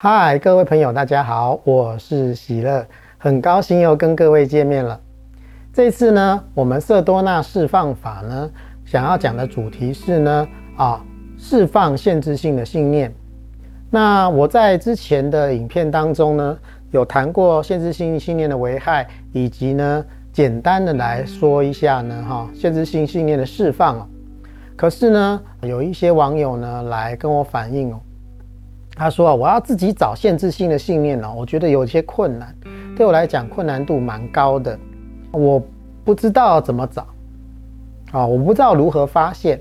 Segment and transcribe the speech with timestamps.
[0.00, 2.86] 嗨，各位朋友，大家好，我是喜乐，
[3.18, 5.00] 很高兴又跟各位见面了。
[5.72, 8.48] 这次呢，我们色多纳释放法呢，
[8.84, 11.04] 想要讲的主题是呢，啊，
[11.36, 13.12] 释放限制性的信念。
[13.90, 16.56] 那我在之前的影片当中呢，
[16.92, 24.06] 有谈过限制性信念的危害，以及呢，简单的来说一下呢，哈，限制性信念的释放哦。
[24.76, 27.98] 可是呢，有一些网友呢，来跟我反映哦。
[28.98, 32.52] 他说啊，我要自己找限制性的信念呢，我觉得有些困难，
[32.96, 34.76] 对我来讲困难度蛮高的，
[35.30, 35.62] 我
[36.04, 37.06] 不知道怎么找，
[38.10, 39.60] 啊，我不知道如何发现，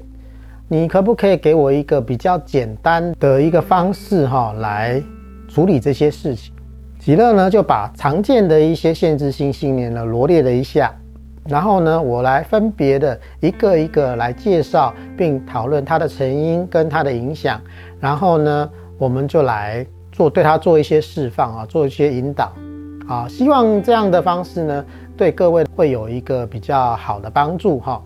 [0.67, 4.99] 你可不可以给我一个比较简单的一个方式哈，来
[5.47, 6.51] 处理这些事情？
[6.99, 10.91] 喜乐呢就把常见的一些限制性信念呢罗列了一下，
[11.45, 17.61] 然后呢，我来分别的一个一个来介绍，并讨论它的成因跟它的影响，
[17.99, 18.67] 然后呢。
[18.97, 22.51] 我们就来做对他做一些释放啊，做一些引导
[23.07, 24.85] 啊，希望这样的方式呢，
[25.15, 28.01] 对各位会有一个比较好的帮助哈。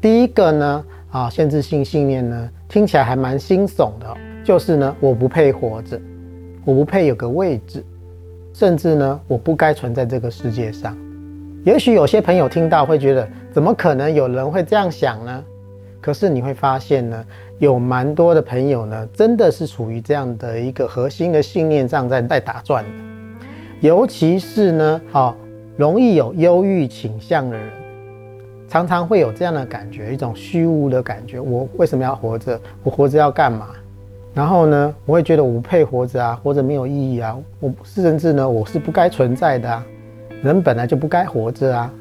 [0.00, 6.00] 第一个呢，啊，限制性信念呢，听起来还蛮惊悚的，就是呢，我不配活着，
[6.64, 7.84] 我不配有个位置，
[8.52, 10.96] 甚至呢，我不该存在这个世界上。
[11.64, 15.44] 也许有些朋友听到会觉得，怎么可能有人会这样想呢？
[16.08, 17.22] 可是你会发现呢，
[17.58, 22.90] 有蛮多的朋友呢，真的是处于这样的一个核心的信念上在在打转的，
[23.80, 25.36] 尤其是呢，啊，
[25.76, 27.68] 容易有忧郁倾向的人，
[28.70, 31.38] 常常会有这样的感觉，一种虚无的感觉。
[31.38, 32.58] 我为什么要活着？
[32.82, 33.66] 我活着要干嘛？
[34.32, 39.84] 然后呢，我会觉得我不配活着啊，活着没有意义啊，我甚至呢，我是不该存在的啊，
[40.42, 41.92] 人本来就不该活着啊。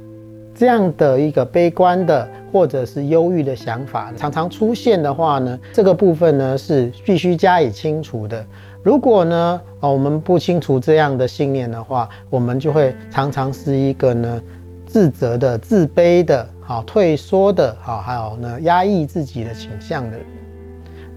[0.57, 8.43] 这样的一个悲观的或者是忧郁的想法常常出现的话呢，这个部分呢是必须加以清除的。
[8.81, 14.41] 如果呢，我们不清除这样的信念的话，我们就会常常是一个呢
[14.87, 20.25] 自责的、自卑的、好退缩的、好还有呢压抑自己的倾向的人。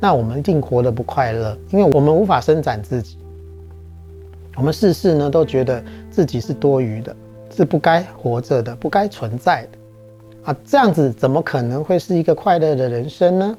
[0.00, 3.16] 那我们一定活得不快乐，因为我们无法伸展自己，
[4.56, 7.16] 我们事事呢都觉得自己是多余的。
[7.54, 10.56] 是不该活着的，不该存在的啊！
[10.64, 13.56] 这样子怎么可能会是一个快乐的人生呢？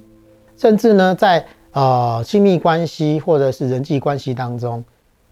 [0.58, 4.84] 甚至呢，在呃亲密关系或者是人际关系当中，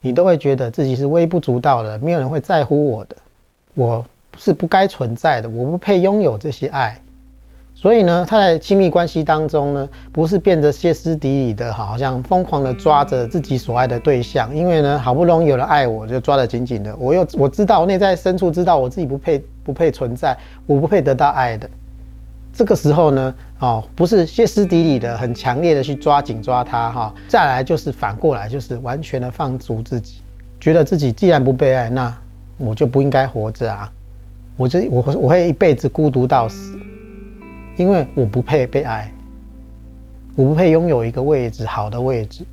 [0.01, 3.15] 你都会觉得自己是微不足道的，没有人会在乎我的，
[3.75, 4.05] 我
[4.37, 6.99] 是不该存在的，我不配拥有这些爱。
[7.81, 16.93] 所以呢，他在亲密关系当中呢，不是变得歇斯底里的，好像疯狂的抓着自己所爱的对象，因为呢，好不容易有了爱，我就抓得紧紧的。
[16.97, 21.69] 我又我知道内在深处知道我自己不配不配存在，我不配得到爱的。
[22.51, 27.15] 这个时候呢，哦，不是歇斯底里的，很强烈的去抓紧抓他哈。
[27.29, 30.15] 再来就是反过来，就是完全的放逐自己，
[30.59, 32.13] 觉得自己既然不被爱，那
[32.57, 33.89] 我就不应该活着啊！
[34.57, 36.77] 我这我我会一辈子孤独到死。
[37.79, 39.09] 因为我不配被爱，
[40.35, 42.43] 我不配拥有一个位置，好的位置，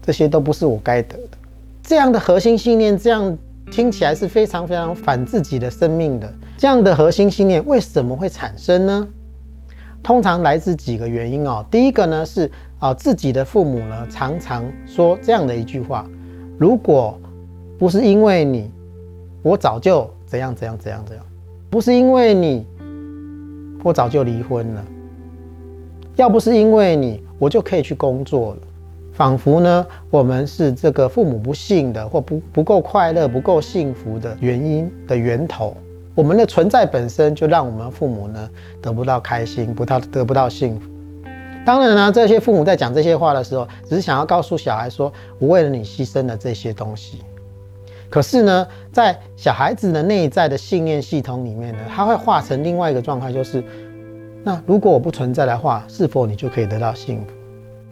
[0.00, 1.36] 这些都不是我该得的。
[1.82, 3.36] 这样的核心信念，这样
[3.70, 6.32] 听起来是非常非常反自己的生命的。
[6.56, 9.06] 这样的核心信念为什么会产生呢？
[10.02, 11.62] 通常来自几个原因哦。
[11.70, 16.08] 第一个呢是啊，自己的父母呢常常说这样的一句话：
[16.56, 17.20] 如果
[17.78, 18.70] 不是因为你，
[19.42, 21.26] 我早就怎样怎样怎样怎样。
[21.68, 22.66] 不是因为你。
[23.82, 24.84] 我早就离婚了，
[26.16, 28.58] 要不是因为你，我就可以去工作了。
[29.12, 35.76] 仿佛呢，我们是这个父母不幸的，或不不够快乐、不够幸福的原因的源头。
[36.14, 38.48] 我们的存在本身就让我们父母呢
[38.80, 40.88] 得不到开心，不到得不到幸福。
[41.64, 47.18] 当然呢，这些父母在讲这些话的时候，只是想要告诉小孩说：“我为了你牺牲了这些东西。”
[48.12, 53.64] 可是呢，在小孩子的内在的信念系统里面呢，他会化成另外一个状态，就是
[54.44, 57.32] 那如果我不存在的话，是否你就可以得到幸福？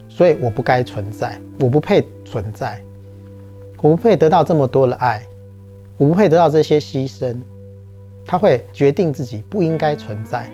[0.07, 2.79] 所以我不该存在，我不配存在，
[3.77, 5.23] 我不配得到这么多的爱，
[5.97, 7.35] 我不配得到这些牺牲。
[8.23, 10.47] 他会决定自己不应该存在，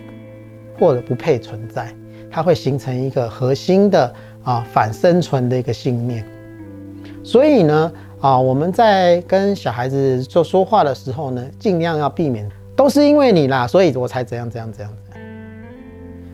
[0.80, 1.94] 或者不配存在，
[2.31, 4.15] 他会形成一个核心的
[4.45, 6.25] 啊反生存的一个信念。
[7.21, 7.92] 所以呢。
[8.19, 14.92] 啊，我们在跟小孩子说说话的时候呢，尽量要避免，都是因为你啦，所以我才怎样怎样怎样。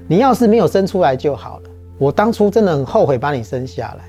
[0.07, 4.05] 你要是没有生出来就好了，我当初真的很后悔把你生下来，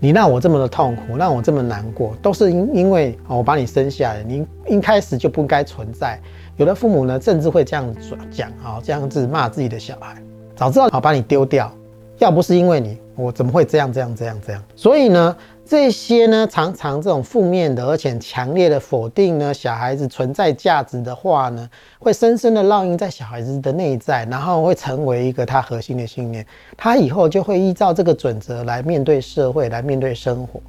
[0.00, 6.18] 你让我这么的痛苦，让我这么难过，都是因因为我把你生下来，你一开始就不该存在。
[6.56, 10.16] 有的父母呢，甚至会这样子讲，啊，这样子骂自己的小孩，
[10.56, 11.70] 早知道好把你丢掉，
[12.16, 14.62] 要不是因为你，我怎么会这样这样这样这样？
[14.74, 15.36] 所以呢。
[15.66, 21.68] 这些呢，常常这种负面的，而且强烈的否定呢，小孩子存在价值的话呢，
[21.98, 26.46] 会深深的烙印在小孩子的内在，然后会成为一个他核心的信念。
[26.76, 30.60] 他以后就会依照这个准则来面对社会，来面对生活，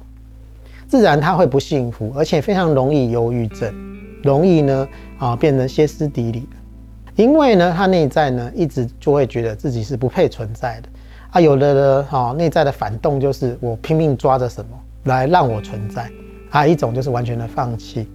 [0.88, 3.74] 自然他会不幸福，而且非常容易忧郁症，
[4.22, 4.88] 容易呢
[5.18, 6.48] 啊变成歇斯底里。
[7.16, 10.88] 因为呢，他内在呢一直就会觉得自己是不配存在的。
[11.32, 14.70] 啊，有的呢哈内在的反动就是我拼命抓着什么。
[15.06, 16.10] 来让我存在，
[16.48, 18.06] 还、有一种就是完全的放弃，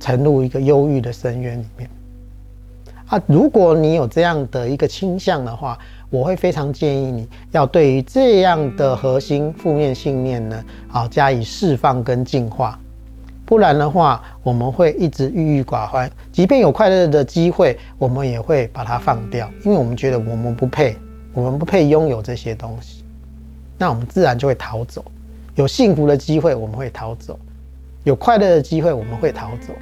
[0.00, 1.88] 沉入一个忧郁的深渊里面。
[3.06, 5.78] 啊，如果你有这样的一个倾向的话，
[6.10, 12.78] 我会非常建议你要对于这样的核心负面信念呢，啊，加以释放跟净化。
[13.46, 20.94] 不然的话，我们会一直郁郁寡欢，即便有快乐的机会，我们也会把它放掉，因为我们觉得我们不配，
[21.32, 23.02] 我们不配拥有这些东西，
[23.78, 25.02] 那我们自然就会逃走。
[25.58, 27.34] 有幸福的机会，我们会逃走；
[28.04, 29.72] 有快乐的机会，我们会逃走，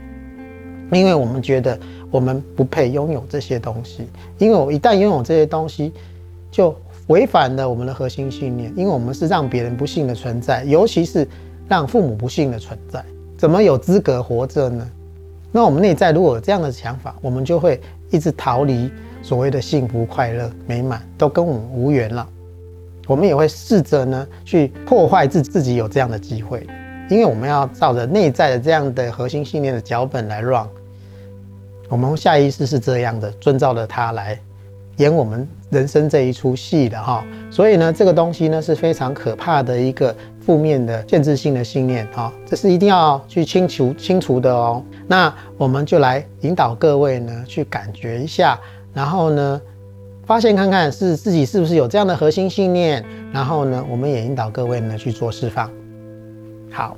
[0.91, 1.79] 因为我们觉得
[2.11, 4.09] 我们不配拥有这些东西。
[4.39, 5.93] 因为我一旦拥有这些东西，
[6.51, 6.75] 就
[7.09, 8.73] 违反了我们的核心信念。
[8.75, 11.29] 因为我们是让别人不幸的存在，尤其是
[11.69, 13.05] 让父母不幸的存在，
[13.37, 14.91] 怎么有资格活着呢？
[15.53, 17.79] 那我们内在如果有这样的想法，我们就会
[18.11, 18.91] 一直逃离
[19.21, 22.27] 所谓的幸福、快乐、美满，都跟我们无缘了。
[23.07, 26.67] 我们也会试着呢去破坏自自己有这样的机会，
[27.09, 30.67] 因为我们要照着内在的这样的核心信念的脚本来 run，
[31.89, 34.37] 我们下意识是这样的，遵照着它来
[34.97, 37.25] 演我们人生这一出戏的哈。
[37.49, 44.83] 所以呢，这个东西呢是非常可怕的一个负面的限制性的信念哈，这是一定要去清除清除的哦。
[45.07, 48.59] 那我们就来引导各位呢去感觉一下，
[48.93, 49.61] 然后呢。
[50.27, 55.71] 发现看看是自己是不是有这样的核心信念，然后呢，我们也引导各位呢去做释放。
[56.69, 56.97] 好，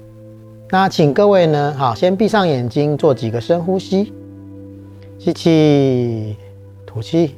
[0.71, 4.15] 那请各位呢，好，先闭上眼睛，做几个深呼吸，
[5.19, 6.37] 吸气，
[6.87, 7.35] 吐气，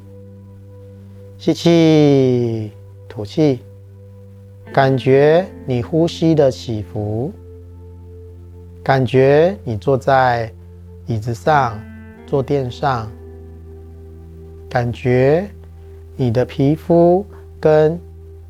[1.36, 2.70] 吸气，
[3.08, 3.58] 吐气，
[4.72, 7.32] 感觉你呼吸的起伏，
[8.80, 10.52] 感觉你坐在
[11.06, 11.76] 椅子上、
[12.28, 13.10] 坐垫上，
[14.68, 15.50] 感觉。
[16.20, 17.24] 你的皮肤
[17.58, 17.98] 跟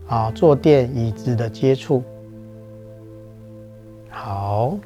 [0.08, 2.02] 啊坐垫椅子的接触，
[4.10, 4.76] 好，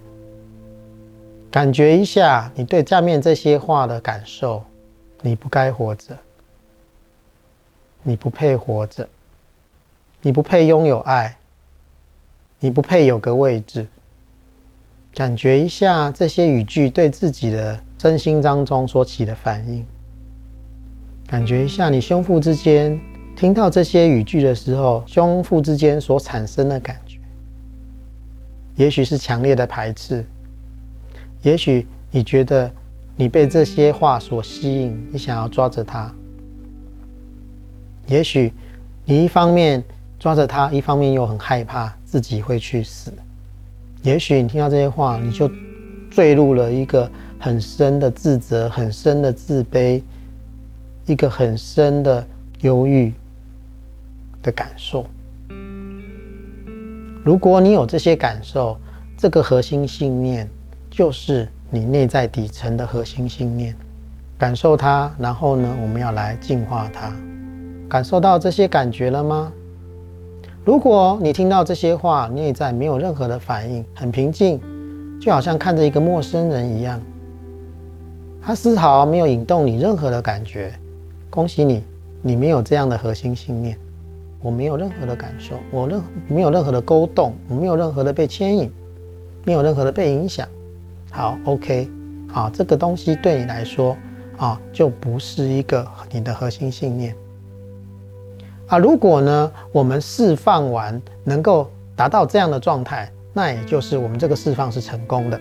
[1.50, 4.62] 感觉一下你对下面这些话的感受。
[5.22, 6.14] 你不该活着，
[8.02, 9.08] 你不配活着，
[10.20, 11.34] 你不配拥有爱，
[12.60, 13.86] 你不配有个位置。
[15.14, 19.86] 感觉一下这些语句对自己的身心当中所起的反应。
[21.26, 22.98] 感觉一下你胸腹之间
[23.34, 27.18] 听到这些语句的时候，胸腹之间所产生的感觉，
[28.76, 30.24] 也许是强烈的排斥，
[31.42, 32.70] 也许你觉得
[33.16, 36.12] 你被这些话所吸引，你想要抓着它，
[38.06, 38.52] 也许
[39.04, 39.82] 你一方面
[40.18, 43.12] 抓着它，一方面又很害怕自己会去死，
[44.02, 45.50] 也许你听到这些话，你就
[46.10, 47.10] 坠入了一个
[47.40, 50.00] 很深的自责、很深的自卑。
[51.06, 52.26] 一个很深的
[52.60, 53.12] 忧郁
[54.42, 55.06] 的感受。
[57.24, 58.76] 如果你有这些感受，
[59.16, 60.48] 这个核心信念
[60.90, 63.74] 就是你内在底层的核心信念。
[64.36, 67.12] 感受它，然后呢，我们要来净化它。
[67.88, 69.52] 感受到这些感觉了吗？
[70.64, 74.60] 如果你听到这些话，内在没有任何的反应，很平静，
[75.20, 77.00] 就好像看着一个陌生人一样，
[78.42, 80.72] 他丝毫没有引动你任何的感觉。
[81.34, 81.82] 恭喜你，
[82.22, 83.76] 你没有这样的核心信念，
[84.40, 88.70] 我没有任何的感受，我任没有任何的勾动，我没有任何的被牵引，
[89.44, 90.46] 没有任何的被影响。
[91.10, 91.90] 好，OK，
[92.28, 93.96] 好，这个东西对你来说
[94.36, 97.16] 啊，就不是一个你的核心信念
[98.68, 98.78] 啊。
[98.78, 105.40] 如果呢，我们释放完能够达到这样的状态，那也就是我们这个释放是成功的。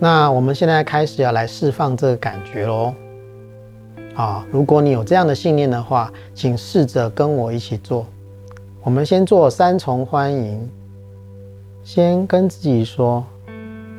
[0.00, 2.92] 那我们现在开始要来释放这个感觉喽。
[4.18, 8.04] 啊，如果你有这样的信念的话，请试着跟我一起做。
[8.82, 10.68] 我们先做三重欢迎，
[11.84, 13.24] 先跟自己说：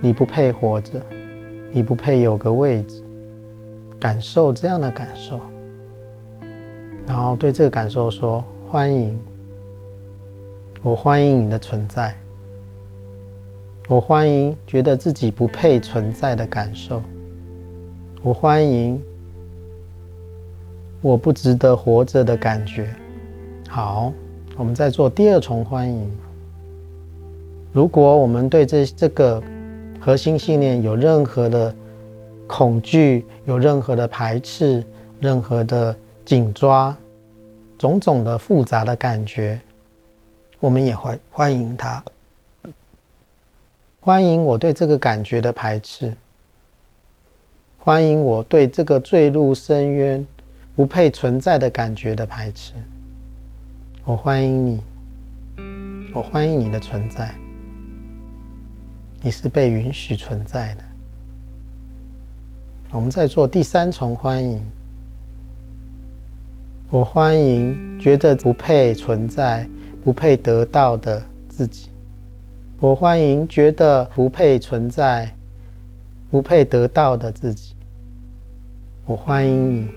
[0.02, 1.02] 你不配活着，
[1.72, 3.02] 你不配有个位置，
[3.98, 5.40] 感受这样的感受，
[7.08, 9.18] 然后对这个感受说：欢迎，
[10.84, 12.14] 我欢迎你的存在，
[13.88, 17.02] 我欢迎觉得自己不配存在的感受，
[18.22, 19.02] 我欢迎。
[21.02, 22.94] 我不值得活着的感觉。
[23.70, 24.12] 好，
[24.58, 26.12] 我们再做第二重欢迎。
[27.72, 29.42] 如果我们对这这个
[30.00, 31.74] 核心信念有任何的
[32.48, 34.84] 恐惧，有任何的排斥，
[35.22, 36.96] 任何的紧抓，
[37.78, 39.60] 种种的复杂的感觉，
[40.60, 42.04] 我们也欢欢迎它。
[44.02, 46.14] 欢迎我对这个感觉的排斥，
[47.78, 50.26] 欢迎我对这个坠入深渊、
[50.80, 52.72] 不配存在的感觉的排斥。
[54.06, 54.82] 我欢迎你，
[56.14, 57.36] 我欢迎你的存在。
[59.22, 60.84] 你是被允许存在的。
[62.92, 64.64] 我们在做第三重欢迎。
[66.90, 69.68] 我欢迎觉得不配存在、
[70.02, 71.90] 不配得到的自己。
[72.80, 75.30] 我欢迎觉得不配存在、
[76.32, 77.76] 不配得到的自己。
[79.06, 79.90] 我欢迎你，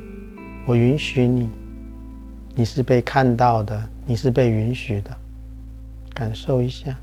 [0.64, 1.50] 我允许你，
[2.54, 5.10] 你是被看到的，你是被允许的。
[6.14, 6.96] 感受一下。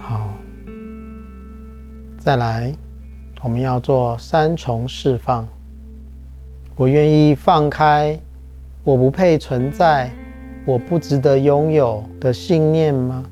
[0.00, 0.30] 好，
[2.18, 2.74] 再来，
[3.40, 5.46] 我们要做三重释放。
[6.74, 8.18] 我愿意放开，
[8.82, 10.10] 我不配存在，
[10.66, 13.24] 我不值得拥有的信念吗？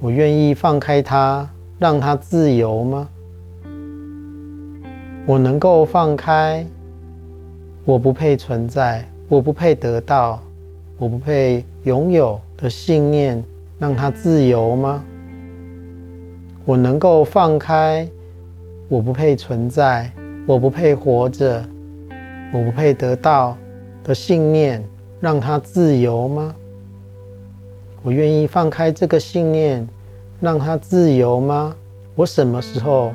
[0.00, 1.46] 我愿意放开它，
[1.78, 3.08] 让它自由吗？
[5.26, 6.66] 我能够放开，
[7.84, 10.42] 我不配存在，我不配得到，
[10.98, 13.42] 我不配拥有的信念。
[13.76, 15.04] 让它自由吗？
[16.64, 18.08] 我能够放开，
[18.88, 20.10] 我不配存在，
[20.46, 21.62] 我不配活着，
[22.52, 23.56] 我不配得到
[24.04, 24.82] 的信念，
[25.20, 26.54] 让它自由吗？
[28.02, 29.86] 我愿意放开这个信念，
[30.40, 31.74] 让它自由吗？
[32.14, 33.12] 我什么时候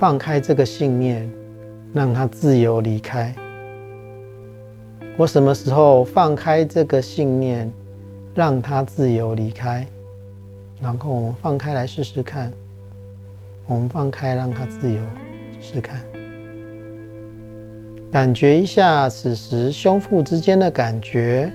[0.00, 1.30] 放开这个信念，
[1.92, 3.34] 让它自由离开？
[5.18, 7.70] 我什么时候放开这个信念？
[8.34, 9.86] 让它自由离开，
[10.80, 12.50] 然后我们放开来试试看。
[13.66, 14.98] 我们放开，让它自由，
[15.60, 16.00] 试试看。
[18.10, 21.52] 感觉一下此时胸腹之间的感觉，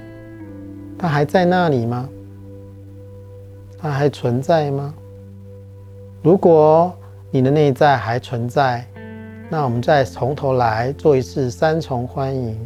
[1.00, 2.08] 它还在那里吗？
[3.80, 4.94] 它还存在吗？
[6.22, 6.96] 如果
[7.36, 8.86] 你的内在还存在，
[9.50, 12.58] 那我们再从头来做一次三重欢迎。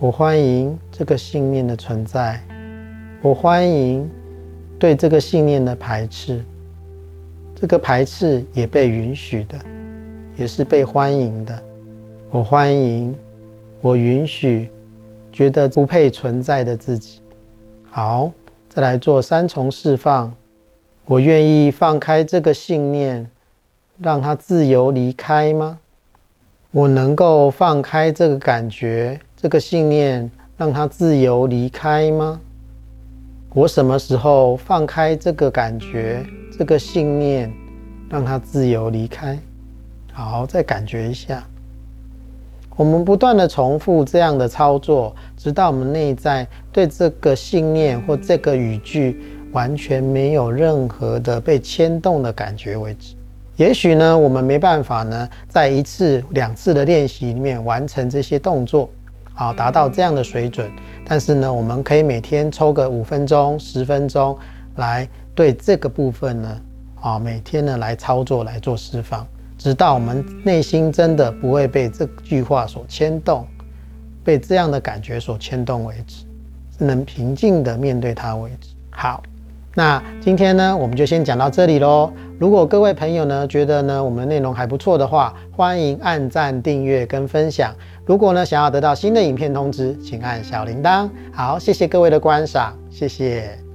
[0.00, 2.40] 我欢迎这个信念的存在。
[3.22, 4.10] 我欢迎
[4.80, 6.44] 对这个信念的排斥，
[7.54, 9.56] 这个排斥也被允许的，
[10.36, 11.62] 也是被欢迎的。
[12.32, 13.14] 我欢迎，
[13.80, 14.68] 我允许
[15.30, 17.20] 觉得不配存在的自己。
[17.88, 18.32] 好，
[18.68, 20.34] 再来做三重释放。
[21.06, 23.30] 我愿意放开这个信念，
[24.02, 25.78] 让它自由离开吗？
[26.70, 32.40] 我能够放开这个感觉，这个信念，让它自由离开吗？
[33.52, 36.24] 我什么时候放开这个感觉、
[36.56, 37.52] 这个信念，
[38.08, 39.38] 让它自由离开？
[40.14, 41.44] 好，再感觉一下。
[42.76, 49.20] 我们不断的重复这样的操作，直到我们内在对这个信念或这个语句
[49.52, 53.14] 完全没有任何的被牵动的感觉为止。
[53.60, 58.88] 也许呢，我们没办法呢，在一次、两次的练习里面完成这些动作。
[59.34, 60.70] 啊，达到这样的水准，
[61.06, 64.34] 但是呢，我们可以每天抽个五分钟、十分钟，
[64.76, 66.60] 来对这个部分呢，
[67.02, 69.26] 啊，每天呢来操作来做释放，
[69.58, 73.46] 直到我们内心真的不会被这句话所牵动，
[74.24, 76.24] 被这样的感觉所牵动为止，
[76.78, 78.70] 能平静的面对它为止。
[78.90, 79.22] 好，
[79.80, 82.12] 那今天呢，我们就先讲到这里喽。
[82.38, 87.74] 如果各位朋友呢觉得呢我们内容还不错的话，欢迎按赞、订阅跟分享。
[88.04, 91.08] 如果呢想要得到新的影片通知，请按小铃铛。
[91.32, 93.69] 好，谢谢各位的观赏，谢谢。